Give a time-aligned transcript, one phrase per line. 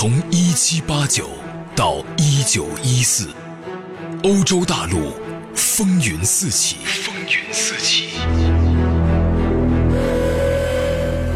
[0.00, 1.28] 从一七八九
[1.76, 3.28] 到一九一四，
[4.22, 5.12] 欧洲大陆
[5.54, 6.76] 风云四起。
[6.86, 8.08] 风云四起。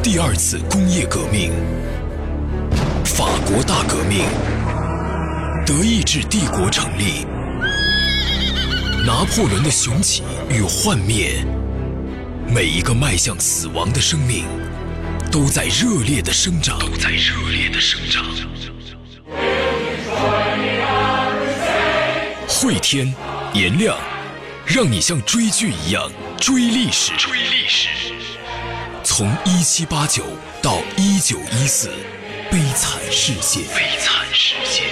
[0.02, 1.52] 第二次工业革命，
[3.04, 4.24] 法国大革命，
[5.66, 7.26] 德意志帝国成立，
[9.04, 11.44] 拿破仑的雄起与幻灭，
[12.48, 14.46] 每一个迈向死亡的生命，
[15.30, 18.24] 都在热烈的生长，都在热烈的生长。
[22.64, 23.14] 会天
[23.52, 23.94] 颜亮，
[24.64, 26.10] 让你像追剧一样
[26.40, 27.14] 追历史。
[27.18, 27.90] 追历史。
[29.02, 30.24] 从一七八九
[30.62, 31.90] 到一九一四，
[32.50, 33.60] 悲惨世界。
[33.76, 34.84] 悲惨世界。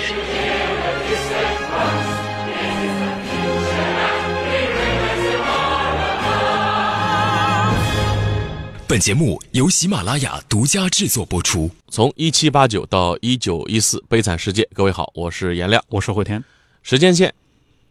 [8.86, 11.70] 本节目由喜马拉雅独家制作播出。
[11.88, 14.68] 从一七八九到一九一四，悲惨世界。
[14.74, 16.44] 各位好，我是颜亮，我是慧天。
[16.82, 17.32] 时间线：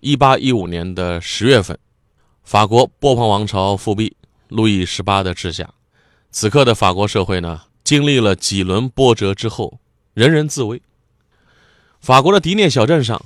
[0.02, 1.78] 一八一五年的十月份，
[2.44, 4.16] 法国波旁王朝复辟，
[4.48, 5.70] 路易十八的治下。
[6.32, 9.80] 此刻的法国社会呢，经历了几轮波折之后，
[10.16, 10.82] 人人自危。
[12.00, 13.24] 法国的迪涅小镇上，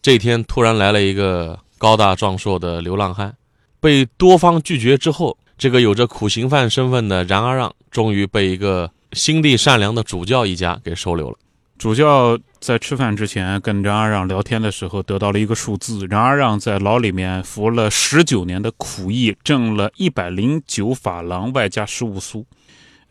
[0.00, 3.36] 这天突然来了一个高大壮硕的流浪汉，
[3.78, 5.36] 被多方拒绝之后。
[5.58, 11.38] 这个有着苦行犯身份的冉阿让，终于被一个心地善良的主教一家给收留了。
[11.78, 22.46] 主教在吃饭之前跟冉阿让聊天的时候，得到了一个数字：冉阿让在牢里面服了十九年的苦役，挣了一百零九法郎，外加十五苏。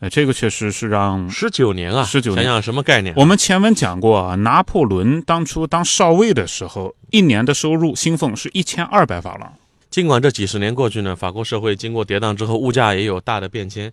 [0.00, 3.14] 呃，这个确实是让十九年啊，十九年，想想什么概念？
[3.16, 9.54] 我们前文讲过啊，拿破仑当初当少尉的时候，一年的收入薪俸是一千二百法郎。
[9.96, 13.90] 尽管这几十年过去呢，法国社会经过跌宕之后，物价也有大的变迁，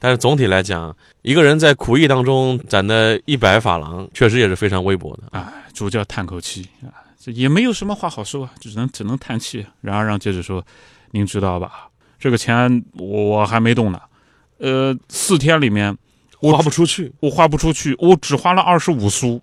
[0.00, 5.22] 但是总体来讲，一个人在苦役当中攒的一百法郎，确实也是非常微薄的。
[5.30, 9.64] 哎，主教叹口气啊，这也没有什么话好说啊，只能只能叹气。
[9.80, 10.60] 然而让接着说，
[11.12, 11.86] 您知道吧？
[12.18, 14.00] 这个钱我还没动呢，
[14.58, 15.96] 呃，四天里面
[16.40, 19.40] 我花不出去，我花不出去，我只花了二十五苏，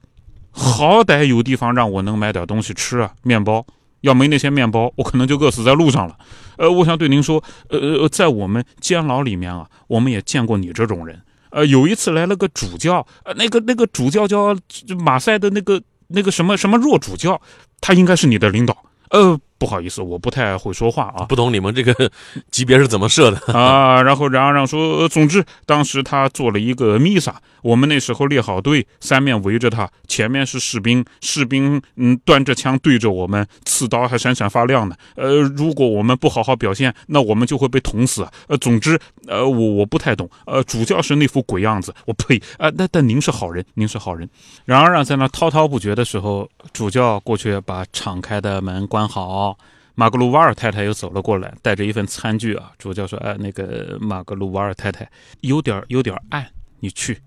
[0.51, 3.65] 好歹有地方让我能买点东西吃啊，面包。
[4.01, 6.15] 要没那些面包，我可能就饿死在路上了。
[6.57, 11.21] 呃，我想对您说，呃，在我们监牢里面啊，我们也见过你这种人。
[11.49, 14.55] 呃，有一次来了个主教，呃，那个那个主教叫
[14.99, 17.41] 马赛的那个那个什么什么弱主教，
[17.79, 18.77] 他应该是你的领导。
[19.09, 19.39] 呃。
[19.61, 22.11] 不好意思，我不太会说话啊，不懂你们这个
[22.49, 24.01] 级别是怎么设的啊。
[24.01, 34.95] 然后冉阿让说，总之当时他做了一个弥撒，我们那时候列好队，三面围着他，前面是士兵，士兵嗯端着枪对着我们，刺刀还闪闪发亮呢。
[35.15, 38.27] 呃，如果我们不好好表现，那我们就会被捅死。
[38.47, 40.27] 呃，总之呃我我不太懂。
[40.47, 42.71] 呃，主教是那副鬼样子，我呸啊！
[42.75, 44.27] 但但您是好人，您是好人。
[44.65, 49.50] 冉阿让在那滔滔不绝的时候，主教过去把敞开的门关好。
[49.95, 52.71] 马格鲁瓦尔太太又走了过来，带着一份餐具啊。
[52.77, 55.09] 主教说：“哎，那个马格鲁瓦尔太太
[55.41, 56.47] 有点有点暗，
[56.79, 57.19] 你去。”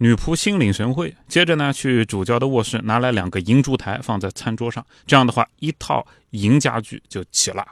[0.00, 4.86] 女仆心领神会，接着呢，去主教的卧室拿来两个银烛台，放在餐桌上。
[5.06, 7.66] 这样的话，一套银家具就齐了。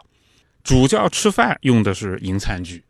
[0.65, 2.83] 主教吃饭用的是银餐具，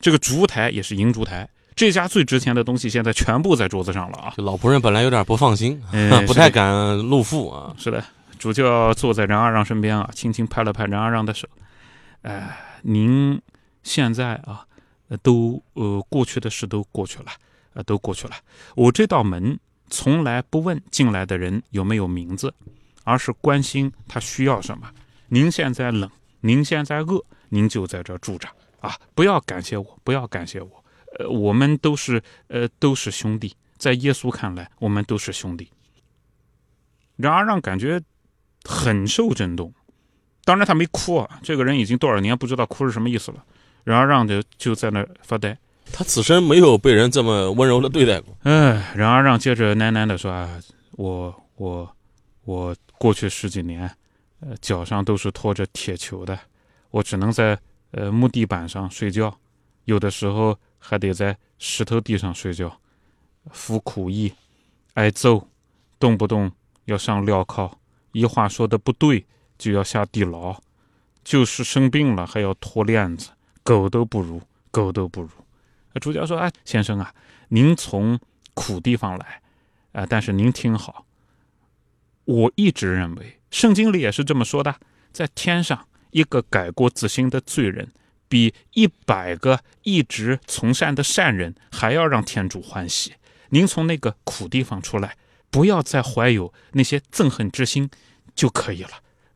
[0.00, 1.48] 这个烛台也是银烛台。
[1.74, 4.32] 这家最值钱的东西现在全部在桌子上了啊！
[4.36, 5.82] 老仆人本来有点不放心，
[6.28, 7.74] 不太敢露富啊。
[7.76, 8.04] 是的。
[8.44, 11.48] 主教坐在冉阿让身边啊，轻轻拍了拍冉阿让的手。
[12.20, 13.40] 哎，您
[13.82, 14.66] 现在啊，
[15.22, 17.32] 都呃过去的事都过去了，
[17.72, 18.34] 呃都过去了。
[18.76, 22.52] 我这道门从来不问进来的人有没有名字，
[23.04, 24.90] 而是关心他需要什么。
[25.28, 26.10] 您现在冷，
[26.42, 28.46] 您现在饿，您就在这住着
[28.80, 28.94] 啊！
[29.14, 30.84] 不要感谢我，不要感谢我。
[31.18, 35.70] 呃，我们都是呃都是兄弟，在耶稣看来，我们都是兄弟。
[37.16, 37.98] 冉阿让感觉。
[38.64, 39.72] 很受震动，
[40.44, 41.40] 当然他没哭啊。
[41.42, 43.44] 这个人已经多少年不知道哭是什么意思了。
[43.84, 45.56] 然而让就就在那发呆。
[45.92, 48.34] 他此生没有被人这么温柔的对待过。
[48.44, 50.58] 哎，然而让接着喃喃的说：“啊，
[50.92, 51.96] 我我
[52.44, 53.88] 我过去十几年，
[54.40, 56.38] 呃，脚上都是拖着铁球的，
[56.90, 57.58] 我只能在
[57.90, 59.38] 呃木地板上睡觉，
[59.84, 62.74] 有的时候还得在石头地上睡觉，
[63.50, 64.32] 服苦役，
[64.94, 65.46] 挨揍，
[65.98, 66.50] 动不动
[66.86, 67.70] 要上镣铐。”
[68.14, 69.26] 一话说的不对，
[69.58, 70.56] 就要下地牢；
[71.24, 73.30] 就是生病了，还要脱链子，
[73.64, 74.40] 狗都不如，
[74.70, 75.28] 狗都不如。
[76.00, 77.12] 主教说：“哎，先生啊，
[77.48, 78.18] 您从
[78.54, 79.42] 苦地方来，
[79.92, 81.04] 啊，但是您听好，
[82.24, 84.76] 我一直认为，圣经里也是这么说的，
[85.12, 87.90] 在天上，一个改过自新的罪人，
[88.28, 93.14] 比一百个一直从善的善人还要让天主欢喜。
[93.48, 95.16] 您从那个苦地方出来。”
[95.54, 97.88] 不要再怀有那些憎恨之心
[98.34, 98.90] 就可以了。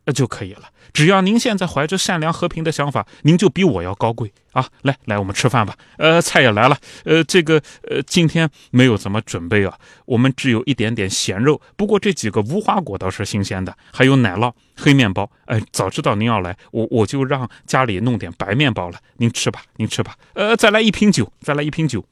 [0.05, 0.63] 呃就可以了。
[0.91, 4.67] 只要您现在怀着善良和平的想法，您就比我要高贵啊！
[4.81, 5.75] 来来，我们吃饭吧。
[5.97, 6.75] 呃，菜也来了。
[7.05, 11.61] 呃，这个呃，今天没有怎么准备啊，我们只有一点点咸肉。
[11.77, 15.29] 不过这几个无花果倒是新鲜的，还有奶酪、黑面包。
[15.45, 18.97] 哎，早知道您要来，我我就让家里弄点白面包了。
[19.17, 20.15] 您吃吧，您吃吧。
[20.33, 22.03] 呃，再来一瓶酒，再来一瓶酒。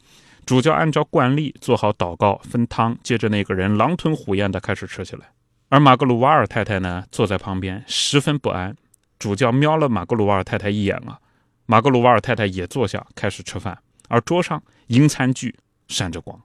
[0.48, 5.30] 主教按照惯例做好祷告，分汤，接着那个人狼吞虎咽的开始吃起来。
[5.68, 8.74] 而马格鲁瓦尔太太呢，坐在旁边，十分不安。
[9.20, 11.20] 主教瞄了马格鲁瓦尔太太一眼啊，
[11.66, 13.78] 马格鲁瓦尔太太也坐下开始吃饭，
[14.08, 15.54] 而桌上银餐具
[15.90, 16.40] 闪着光。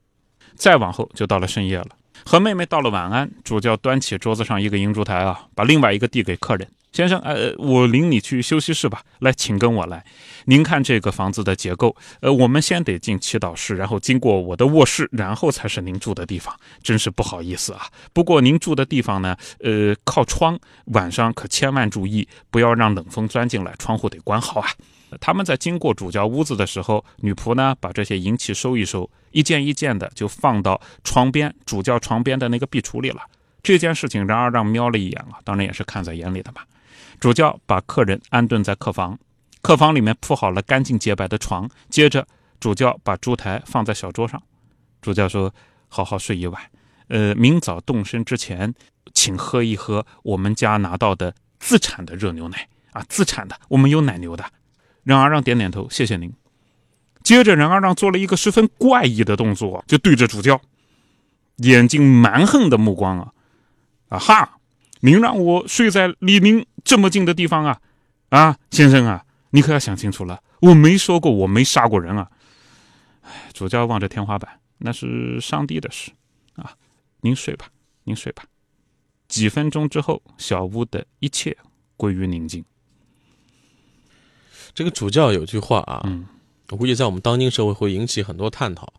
[0.56, 1.90] 再往后就到了深夜了，
[2.24, 6.68] 和妹妹道了晚安，主教端起桌子上一个银烛台啊，把另外一个递给客人。
[6.92, 9.02] 先生，呃，我领你去休息室吧。
[9.20, 10.04] 来，请跟我来。
[10.44, 16.54] 您看这个房子的结构，呃，我们先得进祈祷室，然后经过我的卧室，然后才是您住的地方。
[16.82, 17.86] 真是不好意思啊。
[18.12, 24.68] 不过您住的地方呢，呃，靠窗，晚上可千万注意，不要让冷风钻进来，窗户得关好啊。
[25.18, 33.22] 他们在经过主教屋子的时候，女仆呢把这些银器收一收，一件一件的就放到床边主教床边的那个壁橱里了。
[33.62, 36.66] 这件事情，然而让瞄了一眼啊，当然也是看在眼里的吧。
[37.22, 39.16] 主教把客人安顿在客房，
[39.60, 41.70] 客房里面铺好了干净洁白的床。
[41.88, 42.26] 接着，
[42.58, 44.42] 主教把烛台放在小桌上。
[45.00, 45.54] 主教说
[45.86, 46.60] ：“好好睡一晚，
[47.06, 48.74] 呃，明早动身之前，
[49.14, 54.44] 请喝一喝我们家拿到的自产的热牛奶啊，自产的，我们有奶牛的。”
[55.04, 56.32] 任阿让点点头，谢谢您。
[57.22, 60.60] 接着，任阿让做了一个十分怪异的动作，就对着主教，
[61.58, 63.32] 眼睛蛮横的目光啊，
[64.08, 64.58] 啊哈！
[65.04, 67.80] 您让我睡在离您这么近的地方啊，
[68.30, 72.30] 啊，先生啊，你可要想清楚了，我没说过我没杀过人啊。
[73.22, 76.10] 哎，主教望着天花板，那是上帝的事
[76.56, 76.74] 啊。
[77.20, 77.68] 您睡吧，
[78.04, 78.44] 您睡吧。
[79.28, 81.56] 几分钟之后，小屋的一切
[81.96, 82.64] 归于宁静。
[84.74, 86.02] 这个主教有句话啊，
[86.70, 88.92] 我估计在我们当今社会会引起很多探讨。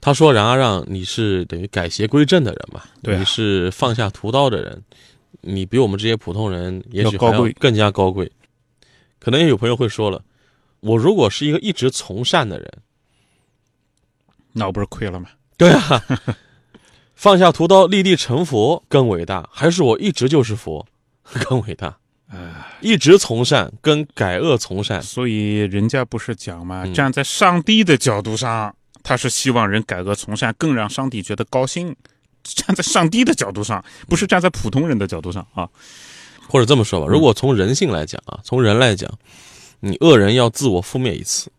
[0.00, 2.82] 他说：“然而让你是等于改邪归正的人嘛？
[3.02, 4.82] 你是放下屠刀的人。”
[5.40, 8.30] 你比我们这些普通人也许高贵，更加高贵。
[9.18, 10.22] 可能也有朋友会说了，
[10.80, 12.72] 我如果是一个一直从善的人，
[14.52, 15.30] 那我不是亏了吗？
[15.56, 16.04] 对啊，
[17.14, 20.86] 放下屠刀立地成佛更伟大，还是我一直就是佛
[21.44, 21.98] 更伟大？
[22.28, 26.86] 啊，一直从善跟改恶从善，所以人家不是讲嘛？
[26.92, 31.94] 站在上帝的角度上，他是希望人改恶从善，更让上帝觉得高兴。
[32.42, 35.68] 站在上帝的角度上，不是站在普通人的角度上啊，
[36.48, 39.10] 或者这么说吧，如果从人性来讲啊，从人来讲，
[39.80, 41.50] 你恶人要自我覆灭一次，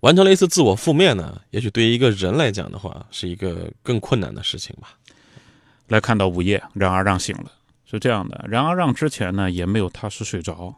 [0.00, 4.90] 完成了一次自我覆灭呢，也许对于一个人来讲的话，是一个更困难的事情吧。
[5.88, 7.50] 来看到午夜，然而让醒了，
[7.90, 10.74] 是这样的，然而让之前呢，也没有踏实睡着。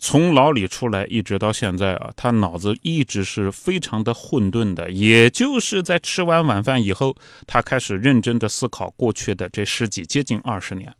[0.00, 4.90] 从牢里出来一直到现在啊，他脑子一直是非常的混沌的。
[4.90, 7.16] 也就是在吃完晚饭以后，
[7.46, 10.92] 他开始认真的思考过去的这十几接近二十年。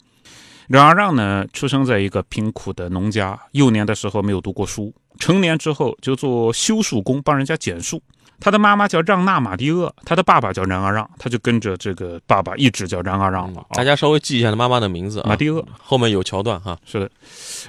[0.69, 8.03] 冉阿让呢，出生在一个贫苦的农家，幼年的时候没有读过书，成年之后就做修树工，帮人家剪树。
[8.41, 13.67] 他的妈妈叫让娜马蒂厄，他的爸爸叫然阿让，他就跟着这个爸爸一直叫然阿让了。
[13.71, 16.79] 大家稍微记一下他妈妈的名字，马蒂厄，后面有桥段哈。
[16.85, 17.11] 是的，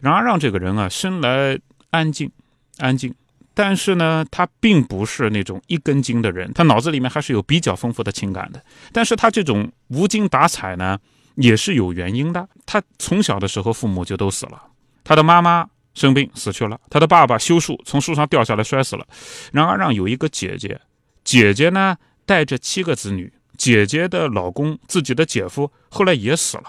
[0.02, 1.60] 然阿让这个人啊，生来
[1.90, 2.30] 安静，
[2.78, 3.14] 安静，
[3.54, 8.64] 但是呢，他并不是那种一根筋的人，他脑子里面还是有比较丰富的情感的。
[8.94, 11.00] 但是他这种无精打采呢，
[11.36, 12.48] 也是有原因的。
[12.68, 14.62] 他从小的时候父母就都死了，
[15.04, 15.68] 他的妈妈。
[15.94, 19.06] 生病死去了，他的爸爸修树从树上掉下来摔死了。
[19.52, 20.80] 然而让有一个姐姐，
[21.24, 26.66] 姐姐呢带着七个子女，姐姐的老公自己的姐夫后来也死了。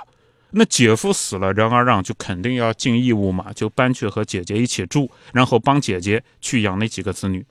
[0.52, 7.46] 那姐夫死了，然而让就肯定要尽义务嘛，就搬去和姐姐一起住，然后帮姐姐去养那几个子女。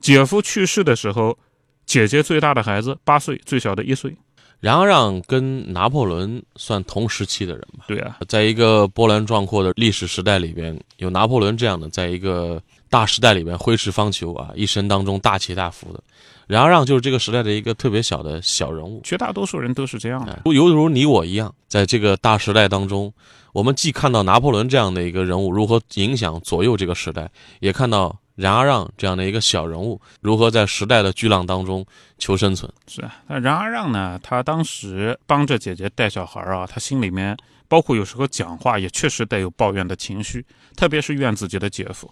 [0.00, 1.38] 姐夫去世的时候，
[1.86, 4.16] 姐姐最大的孩子八岁，最小的一岁。
[4.60, 7.84] 然而，让跟拿破仑算同时期的人吧？
[7.86, 16.02] 对啊，在一个波澜壮阔的历史时代里边，有拿破仑这样的，在一个大时代里边挥斥方遒啊，一生当中大起大伏的。
[16.48, 19.00] 然而，让就是这个时代的一个特别小的小人物。
[19.04, 23.12] 绝大多数人都是这样的，犹如你我一样，在这个大时代当中，
[23.52, 28.18] 我们既看到拿破仑这样的一个人物如何影响左右这个时代，也看到。
[28.38, 31.84] 然而让这样的一个小人物如何在时代的巨浪当中
[32.18, 32.72] 求生存？
[32.86, 34.16] 是啊，那然而让呢？
[34.22, 42.08] 他当时帮着姐姐带小孩啊，他心里面包括有时候讲话也确实带有抱怨的情绪，特别是怨自己的姐夫。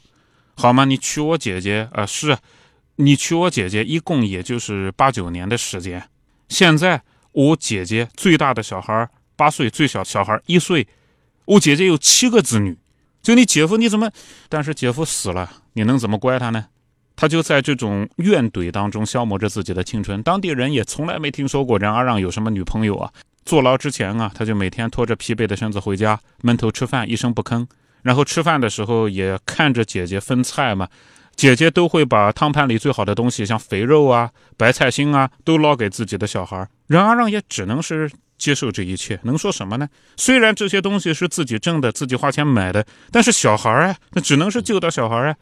[0.56, 0.84] 好吗？
[0.84, 2.04] 你娶我姐姐啊？
[2.04, 2.36] 是，
[2.96, 6.08] 你娶我姐姐一共也就是八九年的时间，
[6.48, 10.88] 现在我姐姐最大的小孩八岁，最小小孩一岁。
[11.44, 12.76] 我姐姐有七个子女，
[13.22, 14.10] 就你姐夫你怎么？
[14.48, 16.64] 但是姐夫死了，你能怎么怪他呢？
[17.14, 20.22] 他就在这种怨怼当中消磨着自己的青春。
[20.22, 23.12] 当地人也从来没听说过任阿让有什么女朋友啊。
[23.44, 27.66] 坐牢之前啊，他就每天拖着疲惫的身子回家，闷头吃饭，一声不吭。
[28.00, 30.88] 然后吃饭的时候也看着姐姐分菜嘛，
[31.34, 36.66] 姐姐都会把汤盘里最好的东西，像肥肉啊、白菜心啊，都捞给自己的小孩。
[36.86, 38.10] 任阿让也只能是。
[38.38, 39.88] 接受这一切能说什么呢？
[40.18, 45.34] 虽然这些东西是自己挣的，自己花钱买的，但是小孩啊，那只能是救到小孩啊。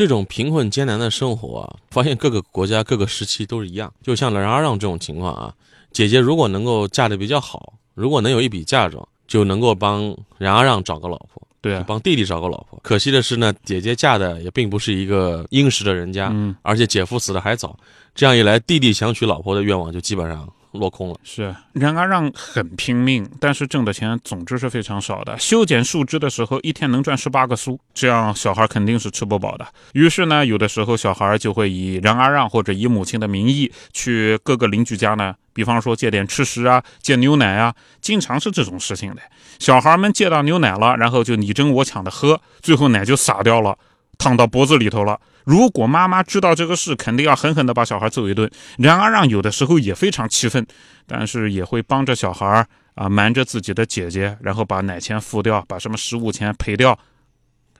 [0.00, 3.92] 这种贫困艰难的生活啊，发现各个国家各个时期都是一样。
[4.02, 5.54] 就像冉阿让这种情况啊，
[5.92, 12.80] 姐姐如果能够嫁的比较好，如果能有一笔嫁妆，就能够帮冉阿让找个老婆，对啊，帮弟弟找个老婆。
[12.82, 17.78] 可惜的是呢，姐姐嫁的也并不是一个殷实的人家，嗯，而且姐夫死的还早，
[18.14, 20.50] 这样一来，弟弟想娶老婆的愿望就基本上。
[20.72, 25.36] 落空了，是冉阿让很拼命，但是挣的钱总之是非常少的。
[25.38, 29.66] 修剪树枝的时候，一天能赚十八个苏，这样小孩肯定是吃不饱的。
[29.94, 39.20] 于是呢，有的时候小孩就会以冉阿让或者以母亲的名义去各个邻居家呢，比方说借点吃食啊，借牛奶啊，经常是这种事情的。
[39.58, 43.76] 小孩们借到牛奶了，然后就你争我抢的喝，最后奶就洒掉了。
[44.20, 45.18] 烫到脖子里头了。
[45.44, 48.48] 如果妈妈知道这个事，肯定要狠狠地把小孩揍一顿。
[48.76, 50.64] 然而，让有的时候也非常气愤，
[51.06, 56.96] 但是也会帮着小孩啊，瞒着自己的姐姐，然后把奶钱付掉，把什么食物钱赔掉，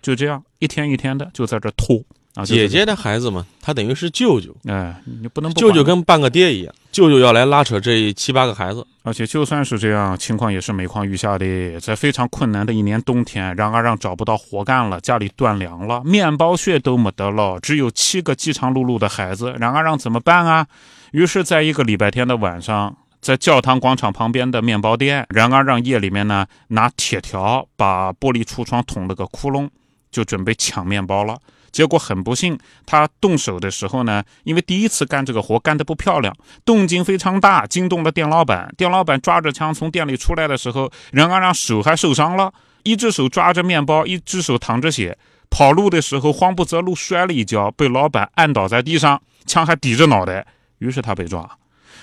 [0.00, 2.02] 就这样一天一天的就在这拖。
[2.34, 11.80] 啊，姐姐的孩子嘛，他等于是舅舅，哎，你不能舅舅跟半个爹一样，舅舅要来拉扯这七八个孩子，而且就算是这样，情况也是每况愈下的。
[11.80, 20.64] 在非常困难的一年冬天，冉阿让找不到活干了，家里断粮了，面包屑都没得了，只有七个饥肠辘辘的孩子，冉阿让怎么办啊？
[21.10, 29.68] 于是，在一个礼拜天的晚上，在教堂广场旁边的面包店，冉阿让夜里面呢，拿铁条把玻璃橱窗捅了个窟窿，
[30.12, 31.36] 就准备抢面包了。
[31.72, 36.34] 结果很不幸，他动手的时候呢，因为第一次干这个活干得不漂亮，
[36.64, 38.72] 动静非常大，惊动了店老板。
[38.76, 45.16] 店老板抓着枪从店里出来的时候，任阿让手还受伤了，一只手抓着面包，一只手淌着血，
[45.48, 50.46] 跑路的时候慌不择路摔了一跤，被老板按倒在地上，枪还抵着脑袋，
[50.78, 51.48] 于是他被抓。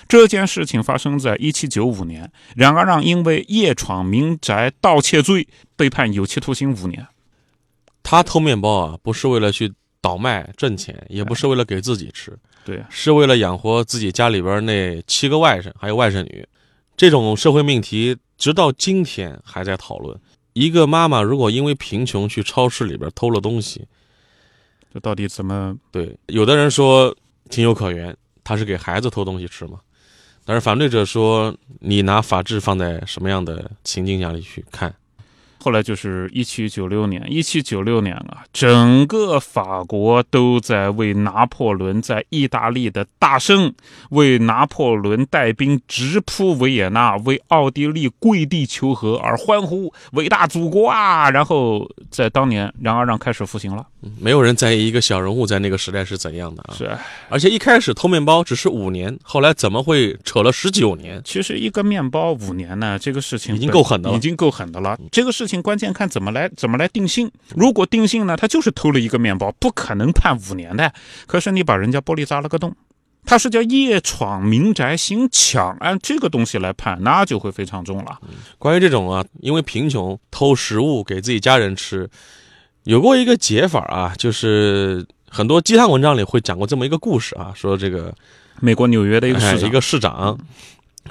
[0.06, 5.46] 这件事情发生在一七九五年，冉阿让因为夜闯民宅盗窃罪
[5.76, 7.06] 被判有期徒刑五年。
[8.10, 12.34] 他偷面包啊，不是为了去倒卖挣钱，也不是为了给自己吃，
[12.64, 16.48] 对，是为了养活自己家里边那七个外甥还有外甥女。
[16.96, 20.18] 这种社会命题直到今天还在讨论。
[20.54, 23.86] 一个妈妈如果因为贫穷去超市里边偷了东西，
[24.90, 25.76] 这到底怎么？
[25.92, 27.14] 对，有的人说
[27.50, 29.78] 情有可原，他是给孩子偷东西吃嘛。
[30.46, 34.94] 但是反对者说，你拿法治放在什么样的情境下里去看？
[35.68, 43.70] 后来就是一七九六年，一七九六年啊，整个法国都在为拿破仑在意大利的大胜，
[44.08, 51.30] 为拿破仑带兵直扑维也纳，为奥地利跪地求和而欢呼，伟大祖国啊！
[51.30, 53.86] 然后在当年，然而让开始服刑了。
[54.18, 56.72] 没有人在意一个小人物在那个时代是怎样的啊！
[56.74, 56.90] 是，
[57.28, 61.20] 而且一开始偷面包只是五年，后来怎么会扯了十九年？
[61.26, 64.98] 其实一个面包五年呢，这个事情已经够狠的了，已经够狠的了。
[65.12, 67.30] 这个事情关键看怎么来怎么来定性。
[67.54, 70.92] 如果定性呢，他就是偷了一个面包，不可能判五年的。
[71.26, 72.74] 可是你把人家玻璃砸了个洞，
[73.24, 78.18] 他是叫夜闯民宅行抢，按这个东西来判，那就会非常重了。
[78.58, 82.08] 关于这种啊，因为贫穷偷食物给自己家人吃。
[82.84, 88.14] 有过一个解法啊，就是很多鸡汤文章里会讲过这么一个故事啊，说这个
[88.60, 90.38] 美国纽约的一个市一个市长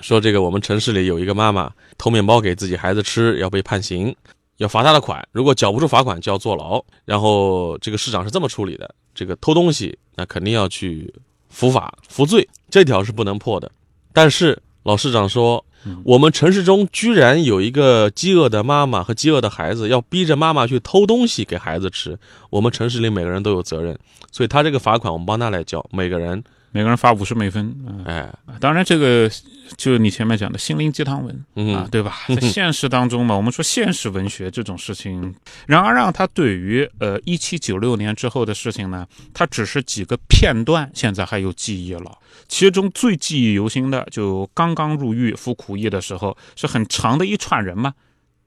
[0.02, 4.16] 说，这个我们城市里有一个妈妈偷面包给自己孩子吃，要被判刑，
[4.58, 6.84] 要罚他的款，如果缴不出罚款就要坐牢。
[7.06, 11.14] 然后这个市长是这么处理的：这个偷东西那肯定要去
[11.50, 13.72] 服法服罪，这条是不能破的。
[14.14, 15.64] 但是老市长说。
[16.04, 22.18] 我们城市中居然有一个饥饿的妈妈和饥饿的孩子，要逼着妈妈去偷东西给孩子吃。
[22.50, 23.98] 我们城市里每个人都有责任，
[24.30, 28.04] 所以他这个罚款我们帮他来交，每个人每个人发五十美分。
[28.06, 29.30] 哎，当然这个
[29.78, 32.20] 就是你前面讲的心灵鸡汤文啊，对吧？
[32.30, 35.34] 在现实当中嘛，我们说现实文学这种事情，
[35.66, 42.18] 然而让他对于呃一七九六年之后的事情呢，他只是几个片段，现在还有记忆了。
[42.48, 47.94] 其中最记忆犹新的，就刚刚入狱服苦役的时候，是很长的一串人嘛，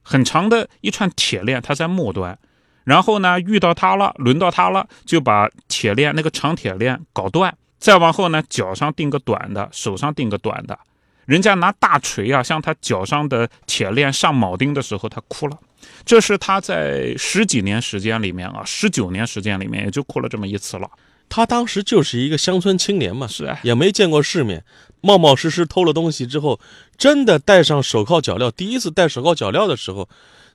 [0.02, 2.38] 很长的一串铁链，他在末端，
[2.84, 10.78] 然后呢遇到他了，轮到他了，就把铁链那个长铁链搞断，再往后呢脚上钉个短的，手上钉个短的，
[11.24, 15.58] 人家拿大锤啊，向他脚上的铁链上铆钉的时候，他哭了。
[16.04, 20.90] 这是他在十几年时间里面啊，十九年时间里面也就哭了这么一次了。
[21.30, 24.62] 他当时就是一个乡村青年嘛，是啊，也没见过世面，
[25.00, 26.60] 冒冒失失偷了东西之后，
[26.98, 30.06] 真的戴上手铐脚镣，第一次戴手铐脚镣的时候，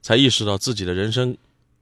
[0.01, 1.35] 才意识到自己的人生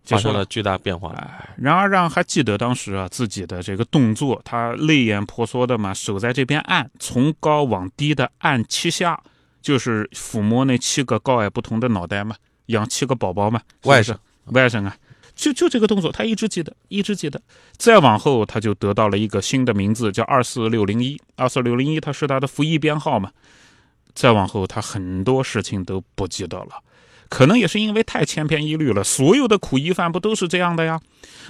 [0.03, 1.11] 发生了巨大变化。
[1.13, 9.21] 哎，然而让还记得当时啊自己的这个动作，他泪眼婆娑的嘛，手在这边按，从高往低的按七下，
[9.61, 12.35] 就是抚摸那七个高矮不同的脑袋嘛，
[12.67, 14.95] 养七个宝宝嘛，外甥，外甥啊。
[15.35, 17.41] 就就这个动作，他一直记得，一直记得。
[17.75, 21.19] 再往后，他就得到了一个新的名字，叫二四六零一。
[21.35, 23.31] 二四六零一，它是他的服役编号嘛。
[24.13, 26.83] 再往后，他很多事情都不记得了。
[27.33, 31.01] 可能也是因为太千篇一律了，所有的苦役犯不都是这样的呀？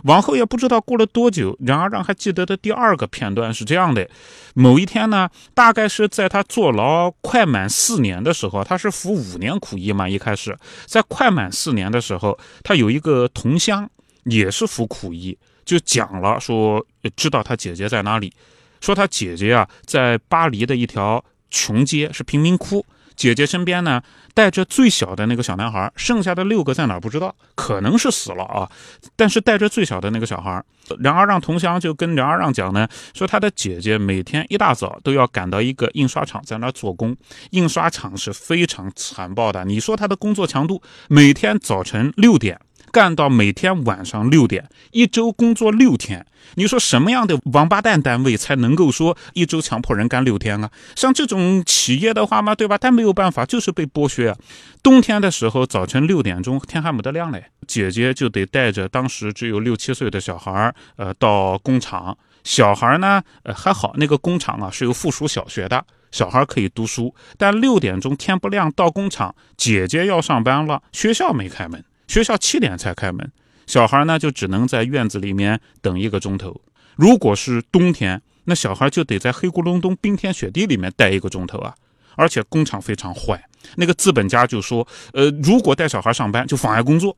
[0.06, 4.10] 往后也不知道过了多久，然而让还记得的第二个片段是这样的：
[4.56, 10.08] 某一天呢，大概是在他坐牢快满四年的时候，他是服五年苦役嘛。
[10.08, 13.90] 一开始在快满四年的时候，他有一个同乡
[14.24, 16.82] 也是服苦役，就讲了说
[17.18, 18.32] 知道他姐姐在哪里，
[18.80, 21.22] 说他姐姐啊在巴黎的一条
[21.52, 22.86] 穷街是贫民窟。
[23.16, 24.02] 姐姐身边呢，
[24.34, 28.70] 带着最小的那个小男孩，剩下的六个在哪不知道，可能是死了啊。
[29.16, 30.64] 但是带着最小的那个小孩，
[31.00, 37.16] 梁二让同乡就跟梁二让讲呢，说他的姐姐每天一大早都要赶到一个印刷厂，在那做工。
[37.52, 42.60] 印刷厂是非常残暴的，你说他的工作强度，每天早晨六点。
[42.94, 46.24] 干到每天晚上六点，一周工作六天。
[46.54, 50.70] 你说什么样的王八蛋单位才能够说一周强迫人干六天啊？
[50.96, 52.78] 像这种企业的话嘛，对吧？
[52.78, 54.38] 但没有办法，就是被剥削。
[54.84, 62.16] 冬天的时候，早晨六点钟，天还没得亮嘞，姐姐就得带着当时只有六七岁的小孩呃，到工厂。
[62.44, 67.16] 小孩呢，呃，还好，那个工厂啊是有附属小学的，小孩可以读书。
[67.40, 71.84] 但六点钟天不亮到工厂，姐姐要上班了，学校没开门。
[72.08, 73.32] 学校七点才开门，
[73.66, 76.62] 小孩呢就只能在院子里面等一个钟头。
[76.96, 81.74] 如果是冬天，那小孩就得在黑咕隆咚、冰天雪地里面待一个钟头啊！
[82.16, 83.44] 而且工厂非常坏，
[83.78, 87.18] 那个资本家就说：“呃，如果带小孩上班就妨碍工作，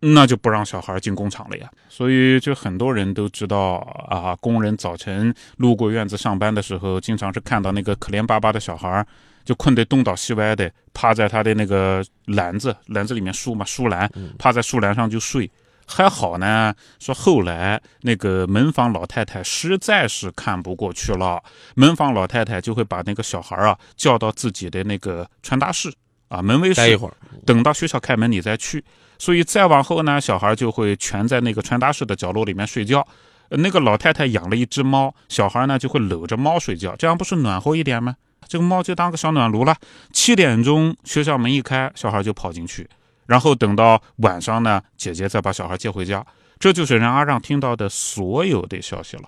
[0.00, 3.76] 那就不让小孩进工厂了呀。”所以就很多人都知道
[4.10, 9.06] 啊，工人早晨路过院子上班的时候，经常是看到那个可怜巴巴的小孩。
[9.44, 15.50] 就困得东倒西歪的，趴在他的那个篮子篮子里面书嘛书篮，趴在书篮上就睡。
[15.86, 21.42] 还好呢，说后来那个门房老太太实在是看不过去了，
[21.74, 25.92] 门房老太太就会把那个小孩啊叫到自己的那个传达室
[26.28, 28.82] 啊门卫室待一会儿，等到学校开门你再去。
[29.18, 33.06] 所以再往后呢，小孩就会蜷在那个传达室的角落里面睡觉。
[33.50, 38.16] 那个老太太养了一只猫，小孩呢就会搂着猫睡觉，这样不是暖和一点吗？
[38.48, 39.76] 这个猫就当个小暖炉了。
[40.12, 42.88] 七点钟学校门一开，小孩就跑进去，
[43.26, 46.24] 然后等到晚上呢，姐姐再把小孩接回家。
[46.58, 49.24] 这就是任阿让听到的所有的消息了。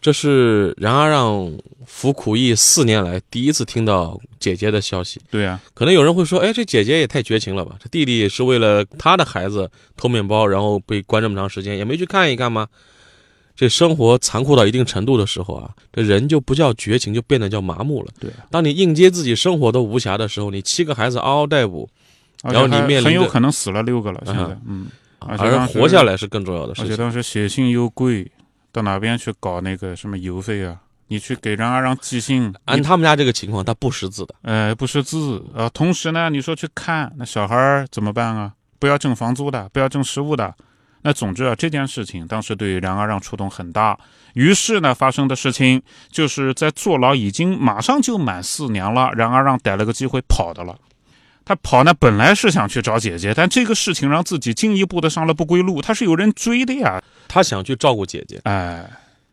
[0.00, 1.50] 这是任阿让
[1.86, 5.20] 服苦役四年来第一次听到姐姐的消息。
[5.30, 7.76] 对呀，可能有人会说：“哎，这姐姐也太绝情了吧？
[7.80, 12.68] 这弟弟是为了他的孩子偷面包，然后被关这么长时间，也没去看一看吗？”
[13.56, 18.12] 这生活残酷到一定程度的时候啊，这人就不叫绝情，就变得叫麻木了。
[18.20, 21.88] 对，当你应接自己生活都无暇的时候，你七个孩子嗷嗷待哺，
[22.44, 24.22] 然后你面临很有可能死了六个了。
[24.26, 24.88] 现在，嗯，
[25.20, 26.84] 而活下来是更重要的事情。
[26.84, 28.30] 而且当时写信又贵，
[28.70, 30.76] 到哪边去搞那个什么邮费啊？
[31.08, 34.34] 你去给人家让寄信，按他们家这个情况，他不识字的。
[34.42, 35.68] 哎，不识字啊。
[35.70, 38.52] 同时呢，你说去看那小孩怎么办啊？
[38.78, 40.54] 不要挣房租的，不要挣食物的。
[41.06, 43.96] 那总之啊，这件事情当时对冉阿让触动很大。
[44.34, 50.76] 于是呢，发生的事情就是在坐牢已经马上就满四年了，冉阿让逮了个机会跑的了。
[51.44, 55.80] 他跑呢，本来是想去找姐姐，但这个事情让自己进一步的上了不归路。
[55.80, 58.40] 他是有人追的呀，他想去照顾姐姐。
[58.42, 58.84] 哎，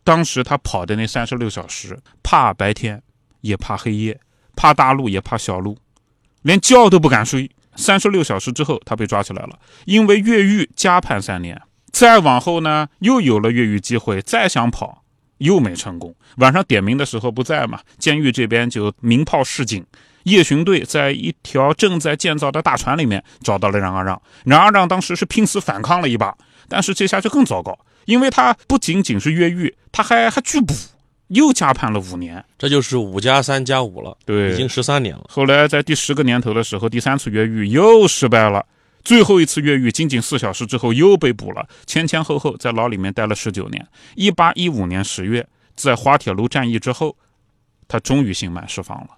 [0.04, 3.02] 当时他跑的那三十六小时，怕白天，
[3.42, 4.20] 也怕黑夜，
[4.56, 5.76] 怕大路也怕小路，
[6.44, 7.50] 连觉都不敢睡。
[7.76, 11.62] 三十六小时之后，他被抓起来了，因为越狱加判三年。
[11.92, 15.04] 再往后呢，又有了越狱机会，再想跑
[15.38, 16.16] 又没成功。
[16.38, 19.86] 晚上点名的时候不在嘛，监狱这边就鸣炮示警。
[20.24, 26.34] 夜巡队在一条正在建造的大船里面找到了冉阿让，冉阿让当时是拼死反抗了一把，
[26.70, 30.74] 但是这下就更糟糕，因为他不仅仅是越狱，他还还拒捕。
[31.34, 35.26] 又加判了五年，这就是五加三加五了，对，已经十三年了。
[35.30, 38.66] 后来在第十个年头的时候，第三次越狱又失败了，
[39.04, 43.86] 最后一次越狱仅仅四小时之后又被捕了，前前后后在牢里面待了十九年。
[44.16, 47.16] 一八一五年十月，在滑铁卢战役之后，
[47.88, 49.10] 他终于刑满释放了。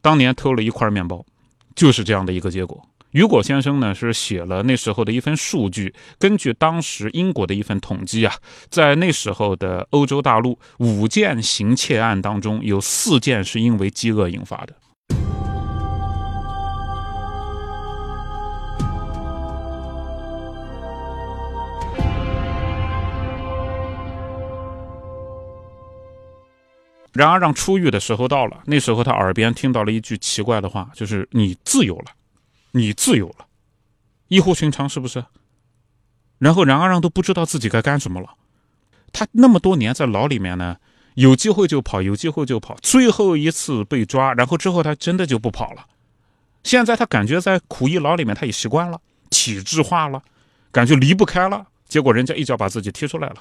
[0.00, 1.24] 当年偷了一块面包，
[1.74, 2.80] 就是这样的一个结果。
[3.12, 8.32] 雨果先生呢是写了那时候的一份数据，根据当时英国的一份统计啊，
[8.68, 14.74] 在那时候的欧洲大陆五件行窃案当中，有四件是因为饥饿引发的。
[27.12, 32.04] 然而，让出狱的时候到了，那时候他耳边听到了一句奇怪的话，就是“你自由了”。
[32.72, 33.46] 你自由了，
[34.28, 35.24] 异乎寻常是不是？
[36.38, 38.34] 然后冉阿让都不知道自己该干什么了。
[39.12, 40.76] 他那么多年在牢里面呢，
[41.14, 42.76] 有机会就跑，有机会就跑。
[42.80, 45.86] 最后一次被抓，然后之后他真的就不跑了。
[46.62, 50.22] 现在他感觉在苦役牢里面，他也习惯了，体制化了，
[50.70, 51.66] 感觉离不开了。
[51.90, 53.36] 结果人家一脚把自己踢出来了，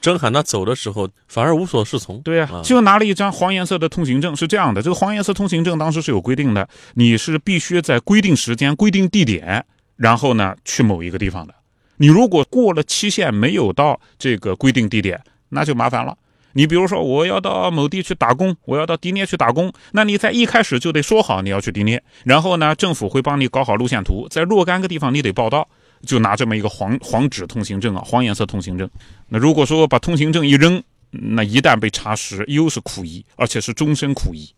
[0.00, 2.20] 真喊他走的时候，反而无所适从。
[2.20, 4.34] 对呀，就拿了一张黄颜色的通行证。
[4.36, 9.64] 是这样的，这个黄颜色通行证当时是有规定的，你是必须在规定时间、规定地点，
[9.96, 11.52] 然后呢去某一个地方的。
[11.96, 16.16] 你如果过了期限没有到这个规定地点，那就麻烦了。
[16.52, 25.68] 你比如说，我要到某地去打工，我要到迪涅去打工，那你在一开始就得说好你要去迪涅，然后呢，政府会帮你搞好路线图，在若干个地方你得报到。
[26.06, 28.88] 就拿这么一个黄黄纸通行证啊，黄颜色通行证。
[29.28, 34.48] 那如果说把通行证一扔，那一旦被查实，又是苦役，而且是终身苦役。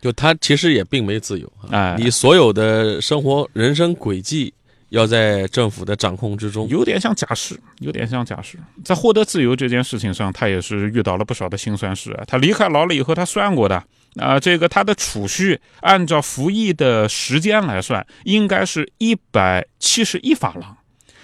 [0.00, 4.52] 就他其实也并没自由啊，你所有的生活、人生轨迹
[4.88, 8.58] 要在政府的掌控之中，有点像假释，有点像假释。
[8.82, 12.24] 在获得自由这件事情上，他也是遇到了不少的辛酸事啊。
[12.26, 13.84] 他离开牢了以后，他算过的
[14.16, 20.76] 啊，这个他的储蓄按照服役的时间来算，应该是一百七十一法郎。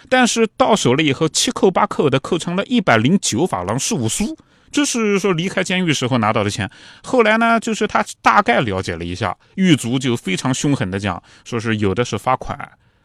[0.08, 4.36] 但是到手了以后，七扣八扣的扣成了一百零九法郎十五苏，
[4.70, 6.70] 这是说离开监狱时候拿到的钱。
[7.02, 12.58] 后来呢，就是他大概了解了一下，狱卒就非常凶狠的讲，说是有的是罚款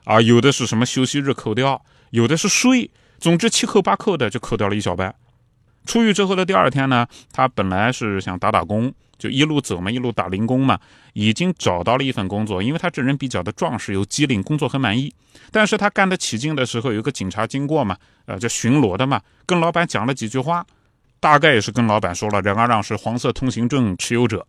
[0.04, 5.14] 啊，有的是什么休息日扣掉，有的是税，总之七扣八扣的就扣掉了一小半。
[5.86, 8.94] 出狱之后的第二天呢，他本来是想打打工。
[9.22, 10.80] 就一路走嘛，一路打零工嘛，
[11.14, 15.14] 已经找到了一份工作，因为他这人比较的壮实又机灵，工作很满意。
[15.52, 20.66] 但是他干得起劲的时候，有个警察经过嘛，呃，就巡逻的嘛，跟老板讲了几句话，
[21.20, 24.48] 大概也是跟老板说了，冉阿让是黄色通行证持有者。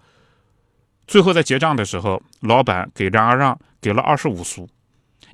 [1.07, 4.67] 最后在结账的时候，老板给冉阿让给了二十五苏，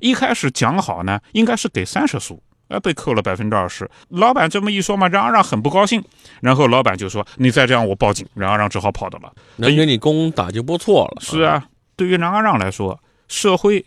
[0.01, 2.43] 一开始讲好呢，应该是给三十苏。
[2.69, 3.89] 呃，被扣了百分之二十。
[4.09, 6.01] 老板这么一说嘛，冉阿让很不高兴。
[6.39, 9.33] 然后老板就说：“你再这样，我报警。”冉阿让只好跑的了。
[9.57, 11.17] 能给你工打就不错了。
[11.19, 13.83] 是啊，对于冉阿让来说，社会、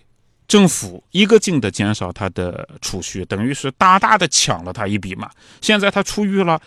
[0.48, 5.30] 政府一个劲的减少他的储蓄，等于是大大的抢了他一笔嘛。
[5.60, 6.60] 现在他出狱了，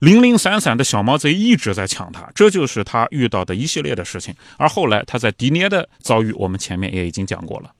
[0.00, 4.34] 零零散散的小毛贼一直在抢他，这就是他遇到的一系列的事情。
[4.58, 7.70] 而后来他在迪涅的遭遇，我们前面也已经讲过了。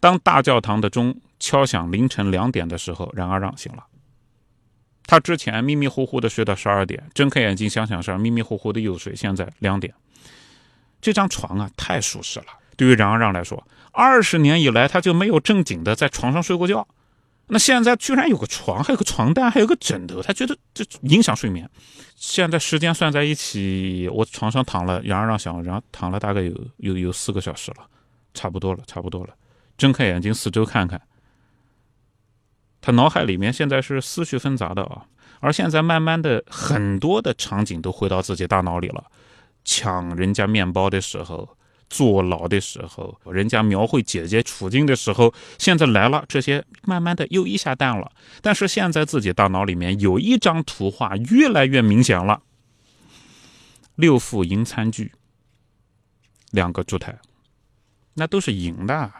[0.00, 1.14] 当大教堂的钟。
[1.40, 3.86] 敲响凌晨两点的时候，冉阿让醒了。
[5.06, 9.16] 他之前迷迷糊糊的睡到十二点，睁开眼睛想想事儿，迷迷糊糊的又睡。
[9.16, 9.92] 现在两点，
[11.00, 12.46] 这张床啊太舒适了。
[12.76, 16.86] 对于冉阿让来说，二十年以来他就没有正经的在床上睡过觉。
[17.48, 21.68] 那现在居然有个床，还有个床单，还有个枕头，他觉得这影响睡眠。
[22.14, 27.88] 现在时间算在一起，我床上躺了，冉阿让想，然后躺了大概有有有四个小时了，
[28.32, 29.34] 差不多了，差不多了。
[29.76, 31.02] 睁开眼睛四周看看。
[32.80, 35.04] 他脑海里面现在是思绪纷杂的啊，
[35.40, 39.04] 而现在慢慢的很多的场景都回到自己大脑里了，
[39.64, 41.56] 抢人家面包的时候，
[41.90, 48.12] 坐牢的时候，人家描绘姐姐处境的时候，现在来了这些，慢慢的又一下淡了。
[48.40, 52.42] 但是现在自己大脑里面有一张图画越来越明显了，
[53.96, 55.12] 六副银餐具，
[56.50, 57.18] 两个烛台，
[58.14, 59.12] 那都是银的。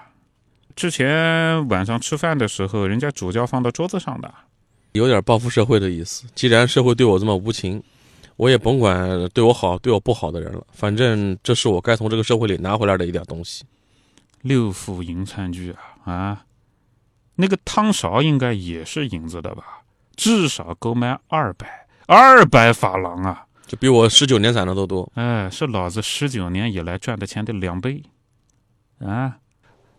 [0.80, 4.32] 之前晚上吃饭的时候，人家主教放到桌子上的，
[4.92, 6.26] 有点报复社会的意思。
[6.34, 7.82] 既然社会对我这么无情，
[8.36, 13.62] 我也甭管对我好对我不好的人了，反正这是我该从这个社会里拿回来的一点东西。
[14.40, 16.44] 六副银餐具啊啊，
[17.34, 19.82] 那个汤勺应该也是银子的吧？
[20.16, 25.12] 至少够卖二百二百法郎啊，就比我十九年攒的都多。
[25.14, 28.02] 哎，是老子十九年以来赚的钱的两倍
[29.00, 29.36] 啊！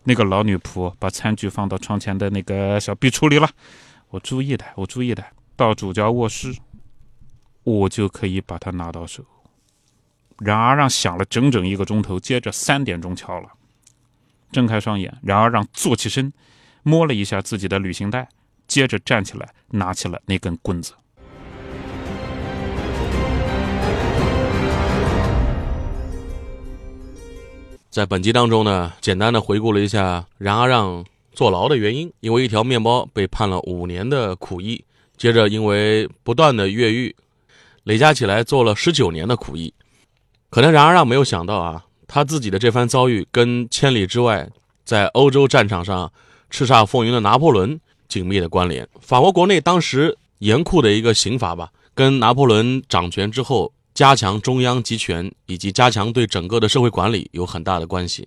[0.04, 3.48] 那个老女仆把餐具放到窗前的那个小壁橱里了，
[4.08, 5.24] 我注意的，我注意的。
[5.54, 6.56] 到主教卧室，
[7.62, 9.24] 我就可以把它拿到手。
[10.38, 13.50] 然而让想了整整一个钟头，接着三点钟敲了，
[14.50, 16.32] 睁开双眼，然而让坐起身，
[16.82, 18.28] 摸了一下自己的旅行袋，
[18.66, 20.94] 接着站起来，拿起了那根棍子。
[27.92, 34.82] 在本集当中呢，简单的回顾了一下冉阿让坐牢的原因，因为一条面包被判了五年的苦役，
[35.18, 37.14] 接着因为不断的越狱，
[37.84, 39.74] 累加起来做了十九年的苦役。
[40.48, 44.48] 可能冉阿让没有想到啊，他自己的这番遭遇跟千里之外
[44.86, 46.10] 在欧洲战场上
[46.50, 47.78] 叱咤风云的拿破仑
[48.08, 48.88] 紧密的关联。
[49.02, 53.70] 法国国内当时严酷的一个刑罚吧，跟拿破仑掌权之后
[54.02, 58.26] 加强中央集权以及加强对整个的社会管理有很大的关系。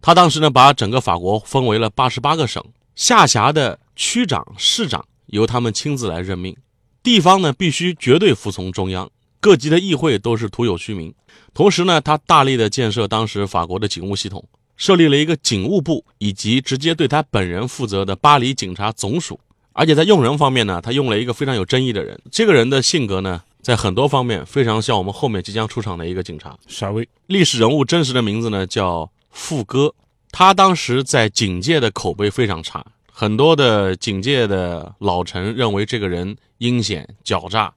[0.00, 2.60] 他当时呢，把整个法国分为了八十八个省，
[2.96, 6.56] 下辖的区长、市长由他们亲自来任命，
[7.04, 9.08] 地方呢必须绝对服从中央，
[9.38, 11.14] 各级的议会都是徒有虚名。
[11.54, 14.44] 同时呢，他大力的建设当时法国的警务系统，
[14.76, 19.38] 设立了一个警务部，以及直接对他本人负责的巴黎警察总署。
[19.72, 22.20] 而且在用人方面呢，他用了一个非常有争议的人。
[22.32, 26.58] 这个人的性格呢，在很多方面非常像我们后面即将出场的一个警察。
[26.66, 27.08] 啥位？
[27.26, 29.94] 历史人物真实的名字呢叫傅哥，
[30.32, 37.72] 他当时在警界的口碑非常差，很多的警界的老臣认为这个人阴险狡诈，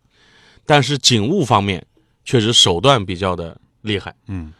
[0.66, 1.86] 但是警务方面
[2.24, 4.16] 确实手段比较的厉害。
[4.28, 4.52] 嗯，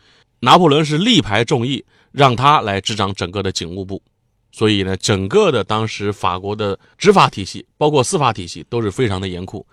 [0.42, 4.00] 拿破仑是力排众议，让他来执掌整个的警务部，
[4.52, 9.66] 所以呢，整个的当时法国的执法体系，包括司法体系，都是非常的严酷。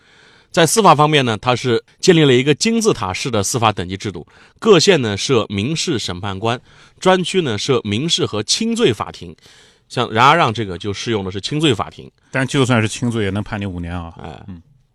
[0.53, 4.27] 在司法方面呢，它是建立了一个金字塔式的司法等级制度，
[4.59, 6.61] 各县呢设民事审判官，
[7.01, 9.35] 专区呢设民事和轻罪法庭。
[9.89, 12.11] 像冉阿让这个就适用的是轻罪法庭。
[12.31, 14.13] 但就算是轻罪，也能判你五年啊。
[14.23, 14.43] 哎，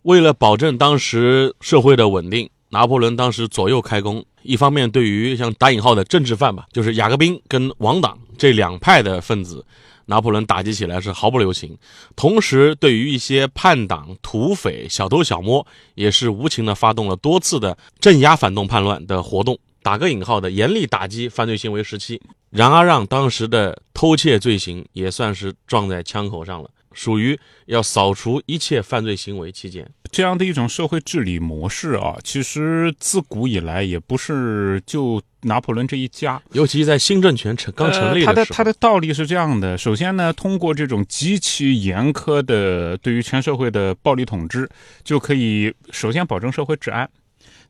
[0.03, 9.65] 为了保证当时社会的稳定，拿破仑当时左右开弓，一方面对于像打引号的政治犯吧，就是雅各宾跟王党这两派的分子，
[10.07, 11.75] 拿破仑打击起来是毫不留情；
[12.15, 15.65] 同时，对于一些叛党、土匪、小偷小摸，
[15.95, 19.57] 也是无情的发动了多次的镇压反动叛乱的活动。
[19.83, 29.89] 打个引号的严厉打击犯罪行为时期，冉阿让当时的偷窃罪行也算是撞在枪口上了，属于要扫除一切犯罪行为期间。
[30.11, 36.39] 这样的一种社会治理模式啊，其实自古以来也不是就拿破仑这一家。
[36.51, 44.69] 尤其在新政权成刚成立的时候，他的他的道理是这样的：首先呢，通过这种极其严苛的对于全社会的暴力统治，
[45.03, 47.09] 就可以首先保证社会治安。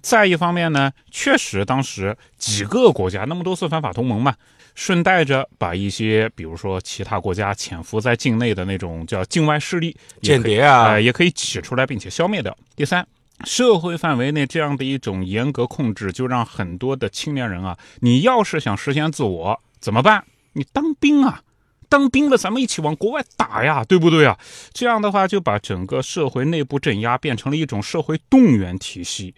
[0.01, 4.35] 再一方面呢，确实当时几个国家那么多次反法同盟嘛，
[4.75, 12.55] 顺带着把一些比如说其他国家潜伏在境内的那种叫境外势力间谍啊呃也可以挤出来并且消灭掉。
[12.75, 13.05] 第三。
[13.45, 20.23] 社会范围内这样的一种严格控制，就让很多的青年人啊，你要是想实现自我，怎么办？
[20.53, 21.41] 你当兵啊，
[21.87, 24.37] 当兵了，咱们一起往国外打呀，对不对啊？
[24.73, 29.35] 这样的话，就把整个社会内部镇压变成了一种社会动员体系。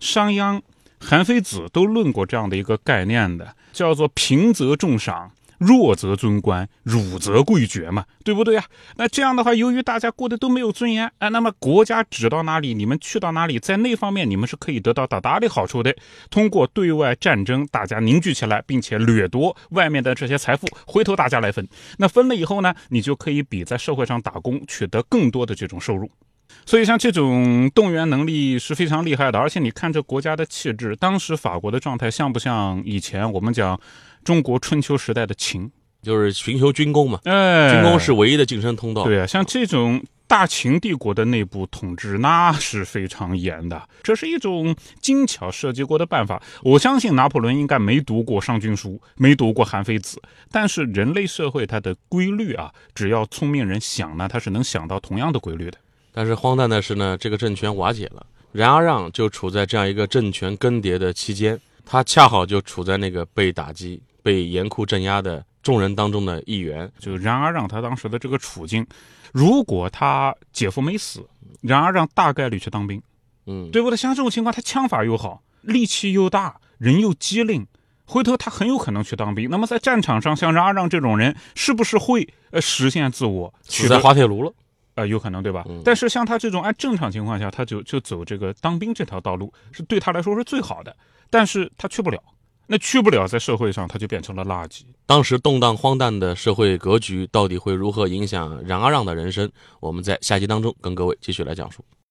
[0.00, 0.60] 商鞅、
[1.00, 5.30] 韩非子都论过这样的一个概念的，叫做平则重赏。
[5.58, 8.64] 弱则尊官，辱则贵爵嘛，对不对呀、
[8.96, 15.94] 那这样的话，由于大家过得都没有尊严，哎，那么国家指到哪里，你们去到哪里，在那方面你们是可以得到大大的好处的。
[16.30, 21.66] 通过对外战争，大家凝聚起来，并且掠夺外面的这些财富，回头大家来分。
[21.98, 26.10] 那分了以后呢，你就可以比在社会上打工取得更多的这种收入。
[26.64, 33.78] 所以，像这种动员能力是非常厉害的，而且你看这国家的气质，当时法国的状态像不像以前我们讲
[34.26, 35.70] 中国春秋时代的秦？
[36.02, 39.04] 就是寻求军功嘛，哎，军功是唯一的晋升通道。
[39.04, 43.88] 对啊，像这种大秦帝国的内部统治，那是非常严的。
[44.02, 46.42] 这是一种精巧设计过的办法。
[46.62, 50.18] 我相信拿破仑应该没读过《商君书》，没读过《韩非子》，
[50.50, 55.78] 但是人类社会它的规律啊，只要聪明人想呢，他是能想到同样的规律的。
[56.12, 66.90] 但是荒诞的是呢，这个政权瓦解了，冉阿让就处在这样一个政权更迭的期间，他恰好就处在那个被打击、被严酷镇压的众人当中的一员。
[66.98, 68.84] 就然而让他当时的这个处境，
[69.32, 71.24] 如果他姐夫没死，
[71.60, 73.00] 然而让大概率去当兵，
[73.46, 73.96] 嗯，对不对？
[73.96, 77.64] 像这种情况，他枪法又好，力气又大，人又机灵，
[78.04, 79.48] 回头他很有可能去当兵。
[79.48, 83.54] 那么在战场上，像冉阿让这种人，是不是会呃实现自我？
[83.62, 84.52] 取在滑铁卢了。
[84.96, 85.62] 呃，有可能对吧？
[85.68, 90.96] 嗯但是像他这种按正常情况下，他就就走这个当兵这条道路，是对他来说是最好的。
[91.28, 92.18] 但是他去不了，
[92.66, 94.82] 那去不了，在社会上他就变成了垃圾。
[95.06, 99.50] 当时动荡荒诞的社会格局到底会如何影响冉阿让的人生？
[99.80, 101.84] 我们在下集当中跟各位继续来讲述。